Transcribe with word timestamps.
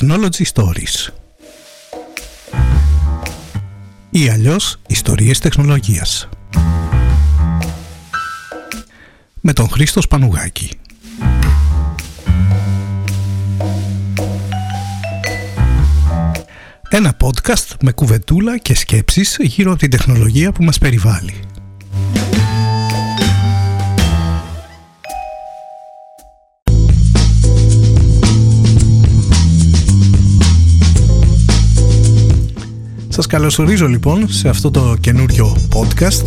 Technology 0.00 0.44
Stories. 0.54 1.12
Ή 4.10 4.28
αλλιώς 4.28 4.76
ιστορίες 4.86 5.38
τεχνολογίας. 5.38 6.28
Με 9.40 9.52
τον 9.52 9.68
Χρήστο 9.68 10.00
Σπανουγάκη. 10.00 10.70
Ένα 16.88 17.16
podcast 17.20 17.76
με 17.82 17.92
κουβεντούλα 17.92 18.58
και 18.58 18.74
σκέψεις 18.74 19.36
γύρω 19.40 19.70
από 19.70 19.80
την 19.80 19.90
τεχνολογία 19.90 20.52
που 20.52 20.64
μας 20.64 20.78
περιβάλλει 20.78 21.34
Σας 33.18 33.26
καλωσορίζω 33.26 33.86
λοιπόν 33.86 34.28
σε 34.28 34.48
αυτό 34.48 34.70
το 34.70 34.96
καινούριο 35.00 35.56
podcast. 35.74 36.22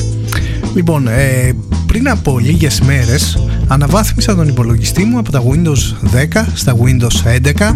Λοιπόν, 0.76 1.08
ε, 1.08 1.54
πριν 1.86 2.10
από 2.10 2.40
λίγες 2.40 2.82
μέρες 2.82 3.48
αναβάθμισα 3.68 4.36
τον 4.36 4.48
υπολογιστή 4.48 5.04
μου 5.04 5.18
από 5.18 5.32
τα 5.32 5.44
Windows 5.44 6.10
10 6.14 6.46
στα 6.54 6.76
Windows 6.78 7.24
11 7.24 7.76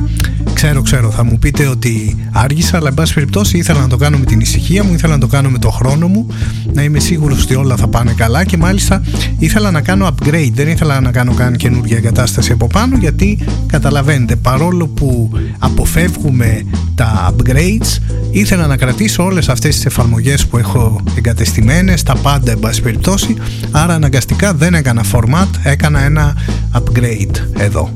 Ξέρω, 0.56 0.82
ξέρω, 0.82 1.12
θα 1.12 1.24
μου 1.24 1.40
πείτε 1.40 1.68
ότι 1.68 2.16
άργησα, 2.32 2.78
αλλά 2.78 2.88
εν 2.88 2.94
πάση 2.94 3.14
περιπτώσει 3.14 3.58
ήθελα 3.58 3.80
να 3.80 3.88
το 3.88 3.98
κάνω 3.98 4.18
με 4.18 4.26
την 4.26 4.40
ησυχία 4.40 4.84
μου, 4.84 4.94
ήθελα 4.94 5.14
να 5.14 5.20
το 5.20 5.28
κάνω 5.28 5.50
με 5.50 5.58
το 5.58 5.70
χρόνο 5.70 6.08
μου, 6.08 6.28
να 6.74 6.84
είμαι 6.84 7.00
σίγουρος 7.00 7.44
ότι 7.44 7.56
όλα 7.56 7.76
θα 7.76 7.88
πάνε 7.88 8.14
καλά 8.14 8.44
και 8.44 8.58
μάλιστα 8.58 9.02
ήθελα 9.38 9.72
να 9.72 9.82
κάνω 9.82 10.08
upgrade, 10.08 10.52
δεν 10.54 10.68
ήθελα 10.68 11.00
να 11.00 11.12
κάνω 11.12 11.34
καν 11.34 11.56
καινούργια 11.56 11.98
εγκατάσταση 11.98 12.52
από 12.52 12.68
πάνω 12.68 12.98
γιατί 12.98 13.40
καταλαβαίνετε, 13.68 14.36
παρόλο 14.36 14.88
που 14.88 15.32
αποφεύγουμε 15.60 16.64
τα 16.96 17.34
upgrades, 17.34 18.02
ήθελα 18.32 18.68
να 18.68 18.78
κρατήσω 18.78 19.24
όλες 19.24 19.50
αυτές 19.50 19.76
τις 19.76 19.86
εφαρμογές 19.86 20.46
που 20.46 20.58
έχω 20.58 21.04
εγκατεστημένες, 21.18 22.04
τα 22.04 22.16
πάντα 22.16 22.52
εν 22.52 22.60
πάση 22.60 22.82
περιπτώσει, 22.82 23.36
άρα 23.72 23.94
αναγκαστικά 23.94 24.54
δεν 24.54 24.74
έκανα 24.74 25.04
format, 25.12 25.48
έκανα 25.64 26.04
ένα 26.04 26.38
upgrade 26.74 27.36
εδώ. 27.58 27.94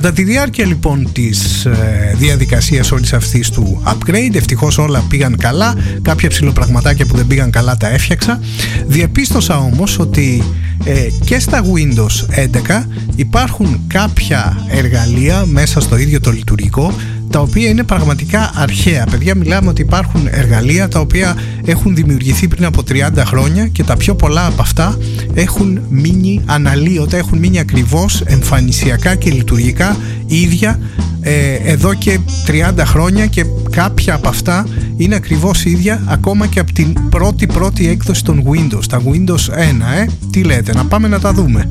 Κατά 0.00 0.12
τη 0.12 0.22
διάρκεια 0.22 0.66
λοιπόν 0.66 1.12
της 1.12 1.64
ε, 1.64 2.14
διαδικασίας 2.18 2.92
όλης 2.92 3.12
αυτής 3.12 3.50
του 3.50 3.82
upgrade 3.86 4.34
ευτυχώς 4.34 4.78
όλα 4.78 5.04
πήγαν 5.08 5.36
καλά. 5.36 5.74
Κάποια 6.02 6.28
ψηλοπραγματάκια 6.28 7.06
που 7.06 7.16
δεν 7.16 7.26
πήγαν 7.26 7.50
καλά 7.50 7.76
τα 7.76 7.88
έφτιαξα. 7.88 8.40
Διαπίστωσα 8.86 9.58
όμως 9.58 9.98
ότι 9.98 10.42
ε, 10.84 11.08
και 11.24 11.38
στα 11.38 11.62
Windows 11.62 12.46
11 12.80 12.86
υπάρχουν 13.16 13.80
κάποια 13.86 14.66
εργαλεία 14.68 15.44
μέσα 15.46 15.80
στο 15.80 15.96
ίδιο 15.96 16.20
το 16.20 16.30
λειτουργικό 16.30 16.94
τα 17.30 17.40
οποία 17.40 17.68
είναι 17.68 17.82
πραγματικά 17.82 18.50
αρχαία. 18.54 19.06
Παιδιά, 19.10 19.34
μιλάμε 19.34 19.68
ότι 19.68 19.80
υπάρχουν 19.80 20.26
εργαλεία 20.30 20.88
τα 20.88 21.00
οποία 21.00 21.36
έχουν 21.64 21.94
δημιουργηθεί 21.94 22.48
πριν 22.48 22.64
από 22.64 22.82
30 22.88 23.22
χρόνια 23.24 23.66
και 23.66 23.84
τα 23.84 23.96
πιο 23.96 24.14
πολλά 24.14 24.46
από 24.46 24.62
αυτά 24.62 24.98
έχουν 25.34 25.80
μείνει 25.88 26.42
αναλύωτα, 26.46 27.16
έχουν 27.16 27.38
μείνει 27.38 27.58
ακριβώς 27.58 28.20
εμφανισιακά 28.20 29.14
και 29.14 29.30
λειτουργικά 29.30 29.96
ίδια 30.26 30.78
ε, 31.20 31.54
εδώ 31.54 31.94
και 31.94 32.18
30 32.46 32.72
χρόνια 32.84 33.26
και 33.26 33.44
κάποια 33.70 34.14
από 34.14 34.28
αυτά 34.28 34.66
είναι 34.96 35.14
ακριβώς 35.14 35.64
ίδια 35.64 36.02
ακόμα 36.06 36.46
και 36.46 36.60
από 36.60 36.72
την 36.72 37.08
πρώτη 37.08 37.46
πρώτη 37.46 37.88
έκδοση 37.88 38.24
των 38.24 38.42
Windows, 38.46 38.84
τα 38.88 39.02
Windows 39.04 39.32
1, 39.32 40.02
ε. 40.02 40.06
Τι 40.30 40.42
λέτε, 40.42 40.72
να 40.72 40.84
πάμε 40.84 41.08
να 41.08 41.20
τα 41.20 41.32
δούμε. 41.32 41.70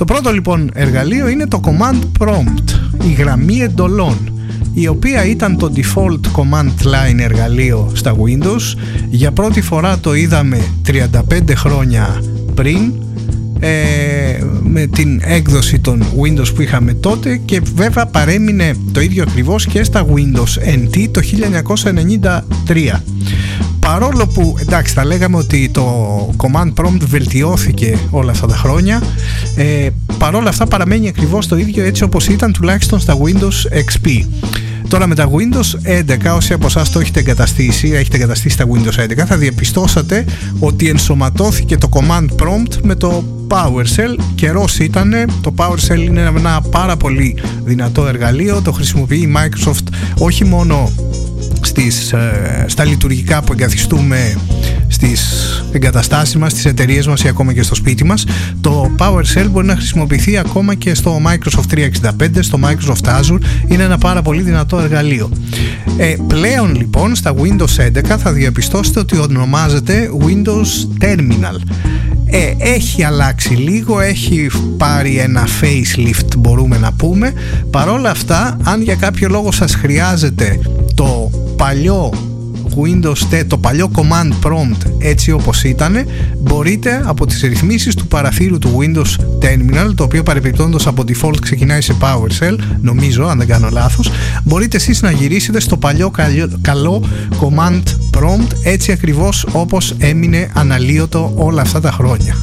Το 0.00 0.06
πρώτο 0.06 0.32
λοιπόν 0.32 0.70
εργαλείο 0.74 1.28
είναι 1.28 1.46
το 1.46 1.60
Command 1.64 2.24
Prompt, 2.24 2.80
η 3.08 3.12
γραμμή 3.12 3.58
εντολών 3.58 4.32
η 4.74 4.88
οποία 4.88 5.24
ήταν 5.24 5.56
το 5.56 5.72
default 5.76 6.20
command 6.40 6.64
line 6.66 7.18
εργαλείο 7.18 7.90
στα 7.94 8.14
Windows. 8.16 8.78
Για 9.10 9.32
πρώτη 9.32 9.60
φορά 9.60 9.98
το 9.98 10.14
είδαμε 10.14 10.60
35 10.86 11.10
χρόνια 11.54 12.22
πριν 12.54 12.92
ε, 13.60 13.70
με 14.62 14.86
την 14.86 15.20
έκδοση 15.24 15.78
των 15.78 16.02
Windows 16.02 16.54
που 16.54 16.62
είχαμε 16.62 16.94
τότε 16.94 17.36
και 17.44 17.60
βέβαια 17.74 18.06
παρέμεινε 18.06 18.74
το 18.92 19.00
ίδιο 19.00 19.22
ακριβώς 19.22 19.66
και 19.66 19.84
στα 19.84 20.06
Windows 20.06 20.74
NT 20.74 21.08
το 21.10 21.20
1993 22.66 23.00
παρόλο 23.80 24.26
που 24.26 24.56
εντάξει 24.60 24.94
θα 24.94 25.04
λέγαμε 25.04 25.36
ότι 25.36 25.68
το 25.68 26.34
command 26.36 26.72
prompt 26.74 27.00
βελτιώθηκε 27.06 27.98
όλα 28.10 28.30
αυτά 28.30 28.46
τα 28.46 28.56
χρόνια 28.56 29.02
ε, 29.56 29.88
παρόλα 30.18 30.48
αυτά 30.48 30.66
παραμένει 30.66 31.08
ακριβώς 31.08 31.46
το 31.46 31.56
ίδιο 31.56 31.84
έτσι 31.84 32.02
όπως 32.02 32.28
ήταν 32.28 32.52
τουλάχιστον 32.52 33.00
στα 33.00 33.16
Windows 33.18 33.78
XP 33.78 34.24
Τώρα 34.90 35.06
με 35.06 35.14
τα 35.14 35.30
Windows 35.30 36.00
11, 36.32 36.36
όσοι 36.36 36.52
από 36.52 36.66
εσάς 36.66 36.90
το 36.90 37.00
έχετε 37.00 37.20
εγκαταστήσει, 37.20 37.88
έχετε 37.88 38.16
εγκαταστήσει 38.16 38.56
τα 38.56 38.64
Windows 38.72 39.04
11, 39.04 39.24
θα 39.26 39.36
διαπιστώσατε 39.36 40.24
ότι 40.58 40.88
ενσωματώθηκε 40.88 41.76
το 41.76 41.88
command 41.92 42.26
prompt 42.42 42.76
με 42.82 42.94
το 42.94 43.24
PowerShell. 43.48 44.22
Καιρός 44.34 44.78
ήταν, 44.78 45.14
το 45.40 45.54
PowerShell 45.56 45.98
είναι 45.98 46.20
ένα 46.36 46.60
πάρα 46.70 46.96
πολύ 46.96 47.36
δυνατό 47.64 48.06
εργαλείο, 48.06 48.62
το 48.62 48.72
χρησιμοποιεί 48.72 49.18
η 49.18 49.32
Microsoft 49.36 49.94
όχι 50.18 50.44
μόνο 50.44 50.90
στις, 51.60 52.12
ε, 52.12 52.64
στα 52.68 52.84
λειτουργικά 52.84 53.42
που 53.42 53.52
εγκαθιστούμε 53.52 54.36
στις 54.88 55.20
εγκαταστάσεις 55.72 56.36
μας, 56.36 56.52
στις 56.52 56.64
εταιρείες 56.64 57.06
μας 57.06 57.22
ή 57.22 57.28
ακόμα 57.28 57.52
και 57.52 57.62
στο 57.62 57.74
σπίτι 57.74 58.04
μας. 58.04 58.24
Το 58.60 58.90
PowerShell 58.98 59.46
μπορεί 59.50 59.66
να 59.66 59.74
χρησιμοποιηθεί 59.74 60.38
ακόμα 60.38 60.74
και 60.74 60.94
στο 60.94 61.20
Microsoft 61.26 61.66
365 61.68 62.42
στο 62.42 62.58
Microsoft 62.62 63.08
Azure. 63.08 63.40
Είναι 63.68 63.82
ένα 63.82 63.98
πάρα 63.98 64.22
πολύ 64.22 64.42
δυνατό 64.42 64.78
εργαλείο. 64.78 65.30
Ε, 65.96 66.14
πλέον 66.26 66.74
λοιπόν 66.74 67.14
στα 67.14 67.34
Windows 67.34 67.76
11 67.76 68.18
θα 68.18 68.32
διαπιστώσετε 68.32 68.98
ότι 68.98 69.18
ονομάζεται 69.18 70.10
Windows 70.26 71.04
Terminal. 71.04 71.56
Ε, 72.32 72.54
έχει 72.58 73.04
αλλάξει 73.04 73.48
λίγο, 73.48 74.00
έχει 74.00 74.46
πάρει 74.76 75.16
ένα 75.16 75.46
facelift 75.60 76.36
μπορούμε 76.38 76.78
να 76.78 76.92
πούμε. 76.92 77.32
Παρόλα 77.70 78.10
αυτά 78.10 78.56
αν 78.62 78.82
για 78.82 78.94
κάποιο 78.94 79.28
λόγο 79.28 79.52
σας 79.52 79.74
χρειάζεται 79.74 80.60
το 80.94 81.29
παλιό 81.60 82.12
Windows, 82.76 83.44
το 83.46 83.58
παλιό 83.58 83.90
command 83.94 84.46
prompt 84.46 84.90
έτσι 84.98 85.32
όπως 85.32 85.64
ήταν 85.64 86.06
μπορείτε 86.38 87.02
από 87.04 87.26
τις 87.26 87.40
ρυθμίσεις 87.40 87.94
του 87.94 88.06
παραθύρου 88.06 88.58
του 88.58 88.78
Windows 88.80 89.44
Terminal 89.44 89.94
το 89.94 90.02
οποίο 90.02 90.22
παρεπιπτόντως 90.22 90.86
από 90.86 91.04
default 91.08 91.36
ξεκινάει 91.40 91.80
σε 91.80 91.94
PowerShell 92.00 92.58
νομίζω 92.80 93.26
αν 93.26 93.38
δεν 93.38 93.46
κάνω 93.46 93.68
λάθος 93.70 94.10
μπορείτε 94.44 94.76
εσείς 94.76 95.02
να 95.02 95.10
γυρίσετε 95.10 95.60
στο 95.60 95.76
παλιό 95.76 96.10
καλό 96.60 97.04
command 97.40 97.82
prompt 98.18 98.52
έτσι 98.62 98.92
ακριβώς 98.92 99.46
όπως 99.52 99.94
έμεινε 99.98 100.50
αναλύωτο 100.54 101.32
όλα 101.36 101.60
αυτά 101.60 101.80
τα 101.80 101.90
χρόνια 101.90 102.36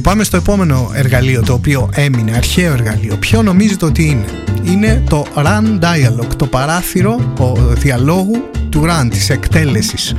Και 0.00 0.08
πάμε 0.08 0.24
στο 0.24 0.36
επόμενο 0.36 0.90
εργαλείο 0.94 1.42
το 1.42 1.52
οποίο 1.52 1.90
έμεινε, 1.94 2.32
αρχαίο 2.36 2.72
εργαλείο. 2.72 3.16
Ποιο 3.16 3.42
νομίζετε 3.42 3.84
ότι 3.84 4.04
είναι; 4.04 4.24
Είναι 4.62 5.02
το 5.08 5.26
Run 5.34 5.84
Dialog, 5.84 6.26
το 6.36 6.46
παράθυρο 6.46 7.34
ο, 7.38 7.52
διαλόγου 7.54 8.50
του 8.68 8.82
Run, 8.84 9.08
της 9.10 9.30
εκτέλεσης. 9.30 10.14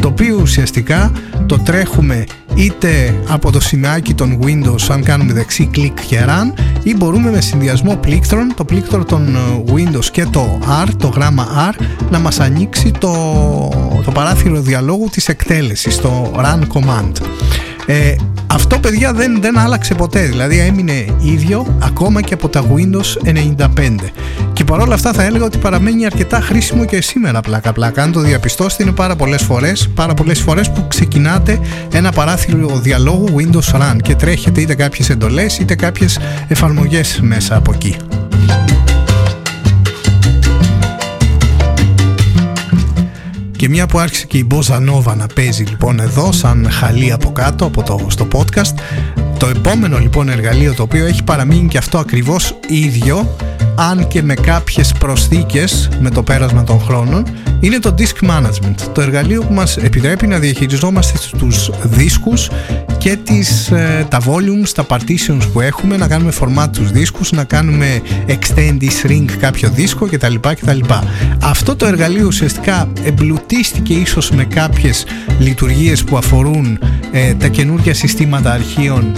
Το 0.00 0.08
οποίο 0.08 0.38
ουσιαστικά 0.40 1.12
το 1.46 1.58
τρέχουμε 1.58 2.24
είτε 2.54 3.14
από 3.28 3.52
το 3.52 3.60
σημαίακι 3.60 4.14
των 4.14 4.38
Windows 4.42 4.86
αν 4.88 5.02
κάνουμε 5.02 5.32
δεξί 5.32 5.66
κλικ 5.66 6.00
και 6.06 6.24
Run 6.26 6.58
ή 6.82 6.96
μπορούμε 6.96 7.30
με 7.30 7.40
συνδυασμό 7.40 7.96
πλήκτρων, 7.96 8.54
το 8.56 8.64
πλήκτρο 8.64 9.04
των 9.04 9.36
ε, 9.36 9.72
Windows 9.72 10.06
και 10.12 10.26
το 10.30 10.58
R, 10.84 10.88
το 10.98 11.08
γράμμα 11.08 11.72
R 11.72 11.80
να 12.10 12.18
μας 12.18 12.40
ανοίξει 12.40 12.90
το, 12.98 13.12
το 14.04 14.10
παράθυρο 14.10 14.60
διαλόγου 14.60 15.08
της 15.10 15.28
εκτέλεσης, 15.28 15.96
το 15.96 16.32
Run 16.36 16.60
Command. 16.60 17.12
Ε, 17.86 18.14
αυτό 18.54 18.78
παιδιά 18.78 19.12
δεν, 19.12 19.40
δεν 19.40 19.58
άλλαξε 19.58 19.94
ποτέ. 19.94 20.20
Δηλαδή 20.20 20.58
έμεινε 20.58 21.04
ίδιο 21.20 21.76
ακόμα 21.82 22.22
και 22.22 22.34
από 22.34 22.48
τα 22.48 22.64
Windows 22.74 23.32
95 23.56 23.96
και 24.52 24.64
παρόλα 24.64 24.94
αυτά 24.94 25.12
θα 25.12 25.22
έλεγα 25.22 25.44
ότι 25.44 25.58
παραμένει 25.58 26.04
αρκετά 26.04 26.40
χρήσιμο 26.40 26.84
και 26.84 27.02
σήμερα 27.02 27.40
πλάκα 27.40 27.72
πλάκα. 27.72 28.02
Αν 28.02 28.12
το 28.12 28.20
διαπιστώσετε 28.20 28.82
είναι 28.82 28.92
πάρα 28.92 29.16
πολλές 29.16 29.42
φορές 29.42 29.88
πάρα 29.94 30.14
πολλές 30.14 30.40
φορές 30.40 30.70
που 30.70 30.86
ξεκινάτε 30.88 31.60
ένα 31.92 32.12
παράθυρο 32.12 32.78
διαλόγου 32.78 33.28
Windows 33.36 33.76
Run 33.80 33.96
και 34.02 34.14
τρέχετε 34.14 34.60
είτε 34.60 34.74
κάποιες 34.74 35.10
εντολές 35.10 35.58
είτε 35.58 35.74
κάποιες 35.74 36.18
εφαρμογές 36.48 37.20
μέσα 37.22 37.56
από 37.56 37.72
εκεί 37.72 37.96
Και 43.62 43.68
μια 43.68 43.86
που 43.86 43.98
άρχισε 43.98 44.26
και 44.26 44.38
η 44.38 44.46
Bossa 44.50 44.76
Nova 44.76 45.16
να 45.16 45.26
παίζει 45.34 45.64
λοιπόν 45.64 46.00
εδώ 46.00 46.32
σαν 46.32 46.68
χαλί 46.70 47.12
από 47.12 47.32
κάτω 47.32 47.64
από 47.64 47.82
το, 47.82 48.06
στο 48.08 48.28
podcast 48.32 48.74
Το 49.38 49.46
επόμενο 49.46 49.98
λοιπόν 49.98 50.28
εργαλείο 50.28 50.74
το 50.74 50.82
οποίο 50.82 51.06
έχει 51.06 51.22
παραμείνει 51.22 51.68
και 51.68 51.78
αυτό 51.78 51.98
ακριβώς 51.98 52.58
ίδιο 52.68 53.36
αν 53.74 54.08
και 54.08 54.22
με 54.22 54.34
κάποιες 54.34 54.92
προσθήκες 54.92 55.88
με 56.00 56.10
το 56.10 56.22
πέρασμα 56.22 56.64
των 56.64 56.80
χρόνων 56.80 57.24
είναι 57.62 57.78
το 57.78 57.94
Disk 57.98 58.30
Management 58.30 58.74
το 58.92 59.00
εργαλείο 59.00 59.42
που 59.42 59.52
μας 59.52 59.76
επιτρέπει 59.76 60.26
να 60.26 60.38
διαχειριζόμαστε 60.38 61.18
τους 61.38 61.70
δίσκους 61.82 62.50
και 62.98 63.16
τις, 63.16 63.70
ε, 63.70 64.06
τα 64.08 64.20
volumes, 64.20 64.68
τα 64.74 64.86
partitions 64.88 65.42
που 65.52 65.60
έχουμε 65.60 65.96
να 65.96 66.08
κάνουμε 66.08 66.32
format 66.40 66.68
τους 66.72 66.90
δίσκους 66.90 67.32
να 67.32 67.44
κάνουμε 67.44 68.00
extend 68.26 68.76
ή 68.78 68.90
shrink 69.02 69.30
κάποιο 69.40 69.70
δίσκο 69.70 70.06
κτλ. 70.06 70.34
κτλ. 70.40 70.78
Αυτό 71.42 71.76
το 71.76 71.86
εργαλείο 71.86 72.26
ουσιαστικά 72.26 72.92
εμπλουτίστηκε 73.04 73.92
ίσως 73.92 74.30
με 74.30 74.44
κάποιες 74.44 75.04
λειτουργίες 75.38 76.04
που 76.04 76.16
αφορούν 76.16 76.78
ε, 77.12 77.34
τα 77.34 77.48
καινούργια 77.48 77.94
συστήματα 77.94 78.52
αρχείων 78.52 79.12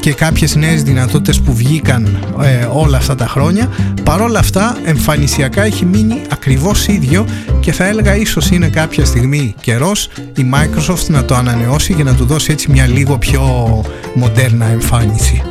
και 0.00 0.12
κάποιες 0.12 0.54
νέες 0.56 0.82
δυνατότητες 0.82 1.40
που 1.40 1.54
βγήκαν 1.54 2.18
ε, 2.42 2.68
όλα 2.72 2.96
αυτά 2.96 3.14
τα 3.14 3.26
χρόνια 3.26 3.68
παρόλα 4.04 4.38
αυτά 4.38 4.76
εμφανισιακά 4.84 5.62
έχει 5.62 5.84
μείνει 5.84 6.22
ακριβώς 6.30 6.86
ίδιο 6.86 7.26
και 7.60 7.72
θα 7.72 7.86
έλεγα 7.86 8.16
ίσως 8.16 8.50
είναι 8.50 8.68
κάποια 8.68 9.04
στιγμή 9.04 9.54
καιρός 9.60 10.08
η 10.36 10.50
Microsoft 10.52 11.06
να 11.06 11.24
το 11.24 11.34
ανανεώσει 11.34 11.94
και 11.94 12.04
να 12.04 12.14
του 12.14 12.24
δώσει 12.24 12.52
έτσι 12.52 12.70
μια 12.70 12.86
λίγο 12.86 13.18
πιο 13.18 13.42
μοντέρνα 14.14 14.66
εμφάνιση. 14.66 15.42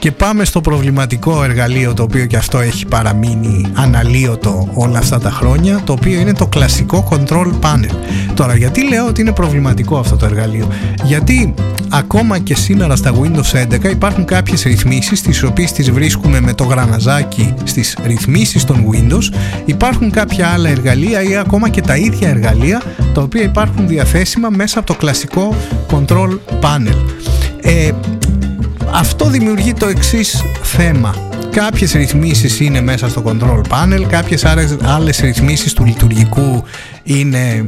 Και 0.00 0.12
πάμε 0.12 0.44
στο 0.44 0.60
προβληματικό 0.60 1.44
εργαλείο 1.44 1.94
το 1.94 2.02
οποίο 2.02 2.26
και 2.26 2.36
αυτό 2.36 2.58
έχει 2.58 2.86
παραμείνει 2.86 3.66
αναλύωτο 3.74 4.68
όλα 4.74 4.98
αυτά 4.98 5.18
τα 5.18 5.30
χρόνια 5.30 5.80
το 5.84 5.92
οποίο 5.92 6.20
είναι 6.20 6.32
το 6.32 6.46
κλασικό 6.46 7.08
control 7.10 7.46
panel. 7.60 7.94
Τώρα 8.34 8.56
γιατί 8.56 8.88
λέω 8.88 9.06
ότι 9.06 9.20
είναι 9.20 9.32
προβληματικό 9.32 9.98
αυτό 9.98 10.16
το 10.16 10.26
εργαλείο; 10.26 10.68
Γιατί 11.04 11.54
ακόμα 11.88 12.38
και 12.38 12.54
σήμερα 12.54 12.96
στα 12.96 13.12
Windows 13.14 13.74
11 13.74 13.90
υπάρχουν 13.90 14.24
κάποιες 14.24 14.62
ρυθμίσεις 14.62 15.22
τις 15.22 15.42
οποίες 15.42 15.72
τις 15.72 15.90
βρίσκουμε 15.90 16.40
με 16.40 16.54
το 16.54 16.64
γραναζάκι 16.64 17.54
στις 17.64 17.96
ρυθμίσεις 18.04 18.64
των 18.64 18.86
Windows 18.92 19.34
υπάρχουν 19.64 20.10
κάποια 20.10 20.48
άλλα 20.48 20.68
εργαλεία 20.68 21.22
ή 21.22 21.36
ακόμα 21.36 21.68
και 21.68 21.80
τα 21.80 21.96
ίδια 21.96 22.28
εργαλεία 22.28 22.82
τα 23.14 23.22
οποία 23.22 23.42
υπάρχουν 23.42 23.88
διαθέσιμα 23.88 24.48
μέσα 24.48 24.78
από 24.78 24.86
το 24.86 24.94
κλασικό 24.94 25.54
control 25.90 26.38
panel. 26.60 26.96
Ε, 27.60 27.90
αυτό 28.92 29.28
δημιουργεί 29.28 29.72
το 29.72 29.86
εξής 29.86 30.44
θέμα. 30.62 31.14
Κάποιες 31.50 31.92
ρυθμίσεις 31.92 32.60
είναι 32.60 32.80
μέσα 32.80 33.08
στο 33.08 33.22
control 33.26 33.60
panel, 33.60 34.02
κάποιες 34.08 34.44
άλλες, 34.44 34.76
άλλες 34.82 35.20
ρυθμίσεις 35.20 35.72
του 35.72 35.84
λειτουργικού 35.84 36.64
είναι 37.02 37.66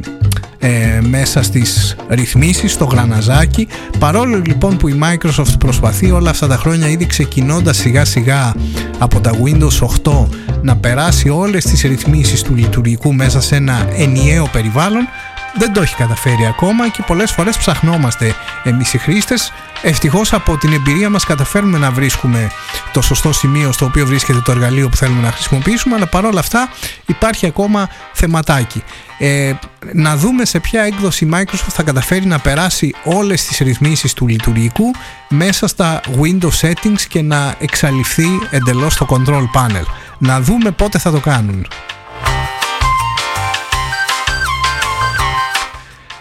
ε, 0.59 0.99
μέσα 1.01 1.43
στις 1.43 1.95
ρυθμίσεις, 2.09 2.71
στο 2.71 2.85
γραναζάκι. 2.85 3.67
Παρόλο 3.99 4.41
λοιπόν 4.45 4.77
που 4.77 4.87
η 4.87 4.99
Microsoft 5.03 5.59
προσπαθεί 5.59 6.11
όλα 6.11 6.29
αυτά 6.29 6.47
τα 6.47 6.55
χρόνια 6.55 6.87
ήδη 6.87 7.05
ξεκινώντας 7.05 7.77
σιγά 7.77 8.05
σιγά 8.05 8.53
από 8.97 9.19
τα 9.19 9.31
Windows 9.43 9.87
8 10.03 10.25
να 10.61 10.75
περάσει 10.75 11.29
όλες 11.29 11.63
τις 11.63 11.81
ρυθμίσεις 11.81 12.41
του 12.41 12.55
λειτουργικού 12.55 13.13
μέσα 13.13 13.41
σε 13.41 13.55
ένα 13.55 13.87
ενιαίο 13.95 14.47
περιβάλλον, 14.51 15.07
δεν 15.53 15.73
το 15.73 15.81
έχει 15.81 15.95
καταφέρει 15.95 16.45
ακόμα 16.45 16.89
και 16.89 17.03
πολλές 17.07 17.31
φορές 17.31 17.57
ψαχνόμαστε 17.57 18.35
εμείς 18.63 18.93
οι 18.93 18.97
χρήστες. 18.97 19.51
Ευτυχώς 19.81 20.33
από 20.33 20.57
την 20.57 20.73
εμπειρία 20.73 21.09
μας 21.09 21.25
καταφέρουμε 21.25 21.77
να 21.77 21.91
βρίσκουμε 21.91 22.51
το 22.93 23.01
σωστό 23.01 23.33
σημείο 23.33 23.71
στο 23.71 23.85
οποίο 23.85 24.05
βρίσκεται 24.05 24.39
το 24.39 24.51
εργαλείο 24.51 24.89
που 24.89 24.95
θέλουμε 24.95 25.21
να 25.21 25.31
χρησιμοποιήσουμε 25.31 25.95
αλλά 25.95 26.07
παρόλα 26.07 26.39
αυτά 26.39 26.69
υπάρχει 27.05 27.45
ακόμα 27.45 27.89
θεματάκι. 28.13 28.83
Ε, 29.17 29.53
να 29.93 30.17
δούμε 30.17 30.45
σε 30.45 30.59
ποια 30.59 30.81
έκδοση 30.81 31.29
Microsoft 31.33 31.69
θα 31.69 31.83
καταφέρει 31.83 32.25
να 32.25 32.39
περάσει 32.39 32.93
όλες 33.03 33.45
τις 33.45 33.57
ρυθμίσεις 33.57 34.13
του 34.13 34.27
λειτουργικού 34.27 34.91
μέσα 35.29 35.67
στα 35.67 36.01
Windows 36.21 36.59
Settings 36.61 37.01
και 37.07 37.21
να 37.21 37.55
εξαλειφθεί 37.59 38.27
εντελώς 38.49 38.95
το 38.95 39.05
Control 39.09 39.43
Panel. 39.55 39.85
Να 40.17 40.41
δούμε 40.41 40.71
πότε 40.71 40.97
θα 40.97 41.11
το 41.11 41.19
κάνουν 41.19 41.67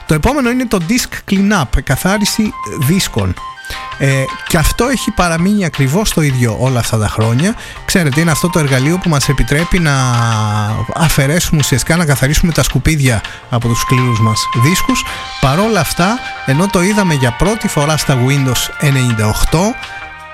Το 0.07 0.15
επόμενο 0.15 0.51
είναι 0.51 0.67
το 0.67 0.79
Disk 0.89 1.33
Cleanup, 1.33 1.83
καθάριση 1.85 2.53
δίσκων. 2.87 3.35
Ε, 3.99 4.25
και 4.47 4.59
αυτό 4.59 4.85
έχει 4.85 5.11
παραμείνει 5.11 5.65
ακριβώς 5.65 6.11
το 6.11 6.21
ίδιο 6.21 6.57
όλα 6.61 6.79
αυτά 6.79 6.99
τα 6.99 7.09
χρόνια. 7.09 7.55
Ξέρετε, 7.85 8.21
είναι 8.21 8.31
αυτό 8.31 8.49
το 8.51 8.59
εργαλείο 8.59 8.99
που 8.99 9.09
μας 9.09 9.29
επιτρέπει 9.29 9.79
να 9.79 9.95
αφαιρέσουμε 10.95 11.61
ουσιαστικά, 11.61 11.97
να 11.97 12.05
καθαρίσουμε 12.05 12.53
τα 12.53 12.63
σκουπίδια 12.63 13.21
από 13.51 13.69
τους 13.69 13.81
σκληρούς 13.81 14.21
μας 14.21 14.49
δίσκους. 14.63 15.05
Παρόλα 15.41 15.81
αυτά, 15.81 16.19
ενώ 16.47 16.67
το 16.67 16.83
είδαμε 16.83 17.15
για 17.15 17.33
πρώτη 17.33 17.69
φορά 17.69 17.97
στα 17.97 18.19
Windows 18.27 18.85
98, 18.85 19.75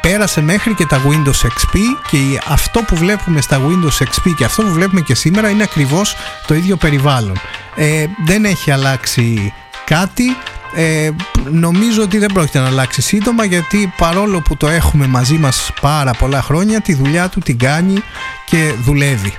πέρασε 0.00 0.42
μέχρι 0.42 0.74
και 0.74 0.86
τα 0.86 1.02
Windows 1.02 1.46
XP 1.46 1.78
και 2.10 2.38
αυτό 2.48 2.82
που 2.82 2.96
βλέπουμε 2.96 3.40
στα 3.40 3.60
Windows 3.60 4.04
XP 4.04 4.32
και 4.36 4.44
αυτό 4.44 4.62
που 4.62 4.70
βλέπουμε 4.72 5.00
και 5.00 5.14
σήμερα 5.14 5.50
είναι 5.50 5.62
ακριβώς 5.62 6.16
το 6.46 6.54
ίδιο 6.54 6.76
περιβάλλον. 6.76 7.40
Ε, 7.74 8.06
δεν 8.26 8.44
έχει 8.44 8.70
αλλάξει 8.70 9.52
κάτι 9.84 10.36
ε, 10.74 11.10
νομίζω 11.50 12.02
ότι 12.02 12.18
δεν 12.18 12.32
πρόκειται 12.32 12.58
να 12.58 12.66
αλλάξει 12.66 13.02
σύντομα 13.02 13.44
γιατί 13.44 13.92
παρόλο 13.96 14.40
που 14.40 14.56
το 14.56 14.68
έχουμε 14.68 15.06
μαζί 15.06 15.34
μας 15.34 15.70
πάρα 15.80 16.12
πολλά 16.12 16.42
χρόνια 16.42 16.80
τη 16.80 16.94
δουλειά 16.94 17.28
του 17.28 17.40
την 17.40 17.58
κάνει 17.58 18.02
και 18.46 18.74
δουλεύει. 18.84 19.34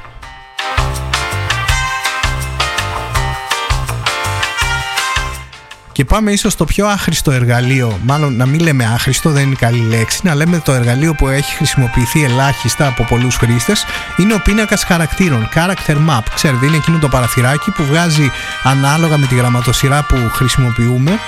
Και 6.00 6.06
πάμε 6.06 6.32
ίσως 6.32 6.54
στο 6.54 6.66
πιο 6.66 6.88
άχρηστο 6.88 7.32
εργαλείο, 7.32 8.00
μάλλον 8.04 8.36
να 8.36 8.46
μην 8.46 8.60
λέμε 8.60 8.86
άχρηστο, 8.86 9.30
δεν 9.30 9.44
είναι 9.44 9.56
καλή 9.60 9.80
λέξη, 9.80 10.20
να 10.24 10.36
λέμε 10.36 10.62
το 10.66 10.72
εργαλείο 10.72 11.14
που 11.14 11.28
έχει 11.28 11.56
χρησιμοποιηθεί 11.56 12.24
ελάχιστα 12.24 12.88
από 12.88 13.04
πολλούς 13.04 13.36
χρήστες, 13.36 13.86
είναι 14.18 14.34
ο 14.34 14.42
πίνακας 14.44 14.84
χαρακτήρων, 14.84 15.50
Character 15.56 15.96
Map. 15.96 16.24
Ξέρετε, 16.34 16.66
είναι 16.66 16.76
εκείνο 16.76 16.98
το 16.98 17.08
παραθυράκι 17.08 17.72
που 17.72 17.84
βγάζει 17.84 18.32
ανάλογα 18.64 19.18
με 19.18 19.26
τη 19.26 19.36
γραμματοσυρά 19.36 20.06
που 20.08 20.16
χρησιμοποιούμε 20.34 21.20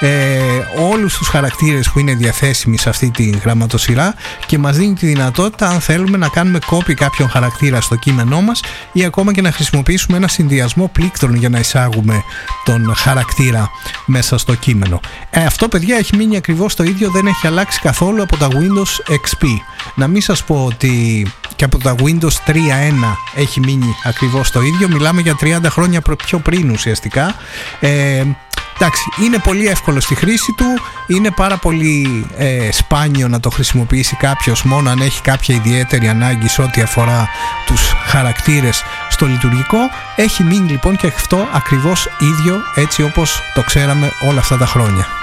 ε, 0.00 0.38
όλους 0.90 1.16
τους 1.16 1.28
χαρακτήρες 1.28 1.90
που 1.90 1.98
είναι 1.98 2.14
διαθέσιμοι 2.14 2.78
σε 2.78 2.88
αυτή 2.88 3.10
τη 3.10 3.30
γραμματοσυρά 3.30 4.14
και 4.46 4.58
μας 4.58 4.76
δίνει 4.76 4.94
τη 4.94 5.06
δυνατότητα 5.06 5.68
αν 5.68 5.80
θέλουμε 5.80 6.16
να 6.16 6.28
κάνουμε 6.28 6.58
copy 6.70 6.94
κάποιον 6.94 7.28
χαρακτήρα 7.28 7.80
στο 7.80 7.96
κείμενό 7.96 8.40
μας 8.40 8.60
ή 8.92 9.04
ακόμα 9.04 9.32
και 9.32 9.40
να 9.40 9.52
χρησιμοποιήσουμε 9.52 10.16
ένα 10.16 10.28
συνδυασμό 10.28 10.90
πλήκτρων 10.92 11.34
για 11.34 11.48
να 11.48 11.58
εισάγουμε 11.58 12.22
τον 12.64 12.94
χαρακτήρα 12.94 13.70
μέσα 14.12 14.38
στο 14.38 14.54
κείμενο. 14.54 15.00
Ε, 15.30 15.44
αυτό 15.44 15.68
παιδιά 15.68 15.96
έχει 15.96 16.16
μείνει 16.16 16.36
ακριβώς 16.36 16.74
το 16.74 16.82
ίδιο, 16.82 17.10
δεν 17.10 17.26
έχει 17.26 17.46
αλλάξει 17.46 17.80
καθόλου 17.80 18.22
από 18.22 18.36
τα 18.36 18.48
Windows 18.48 19.12
XP. 19.12 19.46
Να 19.94 20.08
μην 20.08 20.22
σας 20.22 20.44
πω 20.44 20.64
ότι 20.64 21.26
και 21.56 21.64
από 21.64 21.78
τα 21.78 21.94
Windows 21.98 22.50
3.1 22.50 22.56
έχει 23.34 23.60
μείνει 23.60 23.94
ακριβώς 24.04 24.50
το 24.50 24.60
ίδιο, 24.60 24.88
μιλάμε 24.88 25.20
για 25.20 25.36
30 25.40 25.58
χρόνια 25.68 26.02
πιο 26.26 26.38
πριν 26.38 26.70
ουσιαστικά. 26.70 27.34
Ε, 27.80 28.24
εντάξει, 28.82 29.04
είναι 29.24 29.38
πολύ 29.38 29.66
εύκολο 29.66 30.00
στη 30.00 30.14
χρήση 30.14 30.52
του, 30.56 30.64
είναι 31.06 31.30
πάρα 31.30 31.56
πολύ 31.56 32.26
ε, 32.36 32.72
σπάνιο 32.72 33.28
να 33.28 33.40
το 33.40 33.50
χρησιμοποιήσει 33.50 34.16
κάποιος 34.16 34.62
μόνο 34.62 34.90
αν 34.90 35.00
έχει 35.00 35.22
κάποια 35.22 35.54
ιδιαίτερη 35.54 36.08
ανάγκη 36.08 36.48
σε 36.48 36.62
ό,τι 36.62 36.80
αφορά 36.80 37.28
τους 37.66 37.92
χαρακτήρες 38.06 38.82
στο 39.08 39.26
λειτουργικό. 39.26 39.78
Έχει 40.16 40.42
μείνει 40.44 40.70
λοιπόν 40.70 40.96
και 40.96 41.06
αυτό 41.06 41.48
ακριβώς 41.52 42.08
ίδιο 42.18 42.60
έτσι 42.74 43.02
όπως 43.02 43.42
το 43.54 43.62
ξέραμε 43.62 44.12
όλα 44.28 44.38
αυτά 44.38 44.56
τα 44.56 44.66
χρόνια. 44.66 45.21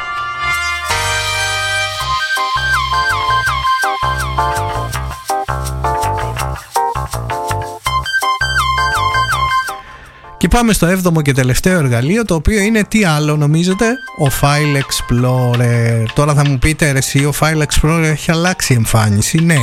Και 10.39 10.47
πάμε 10.47 10.73
στο 10.73 10.87
7ο 10.87 11.21
και 11.21 11.33
τελευταίο 11.33 11.79
εργαλείο 11.79 12.25
το 12.25 12.35
οποίο 12.35 12.59
είναι 12.59 12.83
τι 12.83 13.03
άλλο 13.03 13.37
νομίζετε; 13.37 13.85
Ο 14.17 14.31
File 14.41 14.77
Explorer. 14.77 16.05
Τώρα 16.13 16.33
θα 16.33 16.47
μου 16.47 16.57
πείτε 16.59 16.91
ρε 16.91 16.97
εσύ 16.97 17.25
ο 17.25 17.33
File 17.39 17.63
Explorer 17.63 18.03
έχει 18.03 18.31
αλλάξει 18.31 18.73
εμφάνιση 18.73 19.37
Ναι. 19.37 19.57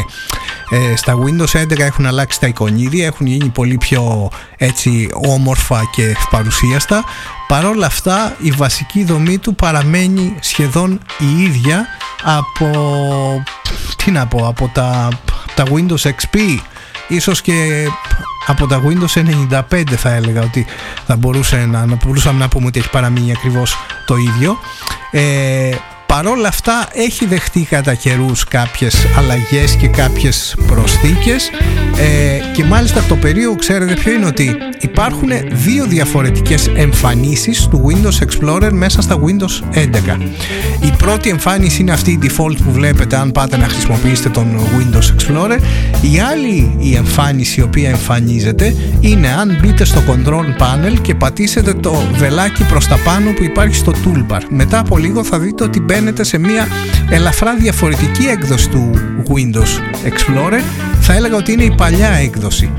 Ε, 0.71 0.97
στα 0.97 1.15
Windows 1.15 1.61
11 1.63 1.79
έχουν 1.79 2.07
αλλάξει 2.07 2.41
τα 2.41 2.47
εικονίδια 2.47 3.07
έχουν 3.07 3.27
γίνει 3.27 3.49
πολύ 3.49 3.77
πιο 3.77 4.31
έτσι 4.57 5.09
όμορφα 5.13 5.81
και 5.93 6.17
παρουσίαστα 6.31 7.05
παρόλα 7.49 7.87
αυτά 7.87 8.37
η 8.43 8.51
βασική 8.51 9.05
δομή 9.05 9.39
του 9.39 9.55
παραμένει 9.55 10.37
σχεδόν 10.41 11.01
η 11.19 11.43
ίδια 11.43 11.87
από 12.23 12.69
τι 13.97 14.11
να 14.11 14.27
πω 14.27 14.47
από 14.47 14.71
τα, 14.75 15.09
τα 15.55 15.65
Windows 15.65 16.11
XP 16.11 16.39
ίσως 17.09 17.41
και 17.41 17.89
από 18.47 18.67
τα 18.67 18.83
Windows 18.83 19.23
95 19.71 19.85
θα 19.97 20.11
έλεγα 20.11 20.43
ότι 20.43 20.67
θα 21.07 21.17
μπορούσε 21.17 21.67
να, 21.67 21.87
να 21.87 21.97
μπορούσαμε 22.05 22.39
να 22.39 22.49
πούμε 22.49 22.67
ότι 22.67 22.79
έχει 22.79 22.91
παραμείνει 22.91 23.33
ακριβώς 23.33 23.77
το 24.07 24.17
ίδιο. 24.17 24.59
Ε, 25.11 25.75
παρόλα 26.17 26.49
αυτά 26.49 26.89
έχει 26.93 27.27
δεχτεί 27.27 27.61
κατά 27.61 27.95
καιρούς 27.95 28.45
κάποιες 28.45 29.07
αλλαγές 29.17 29.77
και 29.77 29.89
κάποιες 29.89 30.57
προσθήκες 30.67 31.51
ε, 31.97 32.53
και 32.53 32.65
μάλιστα 32.65 33.03
το 33.09 33.17
περίεργο 33.17 33.55
ξέρετε 33.55 33.95
ποιο 33.95 34.13
είναι 34.13 34.27
ότι 34.27 34.57
υπάρχουν 34.81 35.29
δύο 35.51 35.85
διαφορετικές 35.85 36.71
εμφανίσεις 36.75 37.67
του 37.67 37.83
Windows 37.87 38.27
Explorer 38.27 38.71
μέσα 38.73 39.03
στα 39.03 39.19
Windows 39.19 39.79
11 39.79 40.17
η 40.87 40.93
πρώτη 40.99 41.29
εμφάνιση 41.29 41.81
είναι 41.81 41.93
αυτή 41.93 42.11
η 42.11 42.19
default 42.23 42.57
που 42.65 42.73
βλέπετε 42.73 43.17
αν 43.17 43.33
πάτε 43.33 43.57
να 43.57 43.69
χρησιμοποιήσετε 43.69 44.29
τον 44.29 44.47
Windows 44.59 45.15
Explorer. 45.15 45.59
Η 46.01 46.19
άλλη 46.19 46.77
η 46.79 46.95
εμφάνιση 46.95 47.61
η 47.61 47.63
οποία 47.63 47.89
εμφανίζεται 47.89 48.77
είναι 49.01 49.29
αν 49.29 49.59
μπείτε 49.61 49.85
στο 49.85 50.01
control 50.09 50.63
panel 50.63 51.01
και 51.03 51.15
πατήσετε 51.15 51.75
το 51.75 52.03
βελάκι 52.13 52.65
προς 52.65 52.87
τα 52.87 52.97
πάνω 53.05 53.31
που 53.31 53.43
υπάρχει 53.43 53.75
στο 53.75 53.93
toolbar. 54.05 54.41
Μετά 54.49 54.79
από 54.79 54.99
λίγο 54.99 55.25
θα 55.25 55.39
δείτε 55.39 55.65
ότι 55.65 55.81
μπαίνετε 55.81 56.06
σε 56.25 56.39
μια 56.39 56.67
ελαφρά 57.11 57.57
διαφορετική 57.57 58.27
έκδοση 58.27 58.69
του 58.69 58.91
Windows 59.29 60.07
Explorer 60.09 60.61
θα 61.01 61.13
έλεγα 61.15 61.37
ότι 61.37 61.53
είναι 61.53 61.65
η 61.65 61.75
παλιά 61.77 62.11
έκδοση 62.11 62.71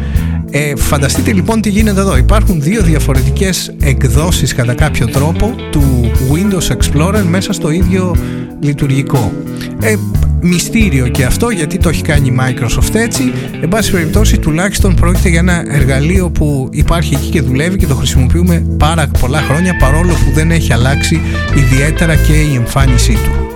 ε, 0.52 0.76
φανταστείτε 0.76 1.34
λοιπόν 1.34 1.62
τι 1.62 1.70
γίνεται 1.70 2.00
εδώ. 2.00 2.18
Υπάρχουν 2.18 2.62
δύο 2.62 2.82
διαφορετικές 2.82 3.76
εκδόσεις 3.82 4.56
κατά 4.56 4.74
κάποιο 4.74 5.08
τρόπο 5.08 5.56
του 5.72 6.12
Windows 6.32 6.76
Explorer 6.78 7.24
μέσα 7.30 7.54
στο 7.54 7.72
ίδιο 7.72 8.16
λειτουργικό. 8.60 9.32
Ε, 9.82 9.96
μυστήριο 10.42 11.08
και 11.08 11.26
αυτό 11.26 11.50
γιατί 11.50 11.78
το 11.78 11.90
έχει 11.90 12.02
κάνει 12.02 12.28
η 12.28 12.36
Microsoft 12.40 12.96
έτσι. 12.96 13.32
Εν 13.62 13.70
πάση 13.70 13.92
περιπτώσει 13.92 14.40
τουλάχιστον 14.40 14.96
πρόκειται 14.96 15.30
για 15.30 15.40
ένα 15.40 15.64
εργαλείο 15.68 16.30
που 16.30 16.70
υπάρχει 16.72 17.14
εκεί 17.14 17.30
και 17.30 17.42
δουλεύει 17.42 17.78
και 17.78 17.88
το 17.88 17.96
χρησιμοποιούμε 17.96 18.66
πάρα 18.78 19.08
πολλά 19.20 19.42
χρόνια 19.42 19.78
παρόλο 19.78 20.14
που 20.14 20.32
δεν 20.34 20.52
έχει 20.52 20.74
αλλάξει 20.74 21.22
ιδιαίτερα 21.56 22.16
και 22.16 22.34
η 22.34 22.56
εμφάνισή 22.56 23.14
του. 23.14 23.48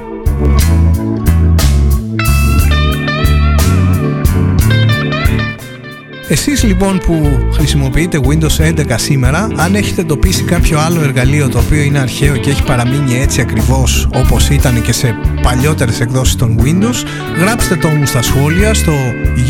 Εσείς 6.32 6.64
λοιπόν 6.64 6.98
που 6.98 7.48
χρησιμοποιείτε 7.54 8.20
Windows 8.28 8.80
11 8.80 8.94
σήμερα, 8.96 9.48
αν 9.56 9.76
έχετε 9.76 10.02
εντοπίσει 10.02 10.44
κάποιο 10.44 10.80
άλλο 10.80 11.02
εργαλείο 11.02 11.50
το 11.50 11.58
οποίο 11.58 11.82
είναι 11.82 12.00
αρχαίο 12.00 12.38
και 12.38 12.50
έχει 12.50 12.64
παραμείνει 12.64 13.20
έτσι 13.22 13.42
ακριβώς 13.42 14.10
όπως 14.14 14.50
ήταν 14.50 14.82
και 14.82 14.94
σε 14.94 15.16
παλιότερες 15.42 16.00
εκδόσεις 16.00 16.36
των 16.36 16.60
Windows, 16.64 17.06
γράψτε 17.40 17.76
το 17.76 17.88
μου 17.88 18.06
στα 18.06 18.22
σχόλια 18.22 18.74
στο 18.74 18.94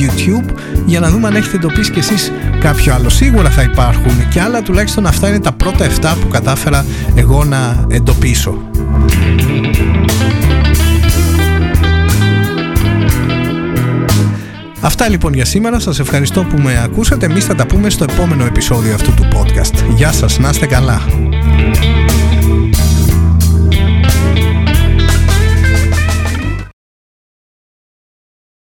YouTube 0.01 0.53
για 0.85 0.99
να 0.99 1.09
δούμε 1.09 1.27
αν 1.27 1.35
έχετε 1.35 1.55
εντοπίσει 1.55 1.91
και 1.91 1.99
εσείς 1.99 2.31
κάποιο 2.59 2.93
άλλο. 2.93 3.09
Σίγουρα 3.09 3.49
θα 3.49 3.61
υπάρχουν 3.61 4.29
και 4.29 4.41
άλλα, 4.41 4.61
τουλάχιστον 4.61 5.05
αυτά 5.05 5.27
είναι 5.27 5.39
τα 5.39 5.51
πρώτα 5.51 5.87
7 6.01 6.15
που 6.21 6.27
κατάφερα 6.27 6.85
εγώ 7.15 7.43
να 7.43 7.85
εντοπίσω. 7.89 8.57
Αυτά 14.81 15.09
λοιπόν 15.09 15.33
για 15.33 15.45
σήμερα. 15.45 15.79
Σας 15.79 15.99
ευχαριστώ 15.99 16.43
που 16.43 16.57
με 16.57 16.81
ακούσατε. 16.83 17.25
Εμείς 17.25 17.45
θα 17.45 17.55
τα 17.55 17.65
πούμε 17.65 17.89
στο 17.89 18.05
επόμενο 18.09 18.45
επεισόδιο 18.45 18.93
αυτού 18.93 19.13
του 19.13 19.27
podcast. 19.33 19.93
Γεια 19.95 20.11
σας, 20.11 20.39
να 20.39 20.49
είστε 20.49 20.65
καλά. 20.65 21.01